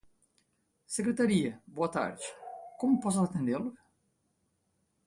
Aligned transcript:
Secretaria, 0.87 1.61
boa 1.67 1.87
tarde. 1.87 2.23
Como 2.79 2.99
posso 2.99 3.21
atendê-lo? 3.23 3.77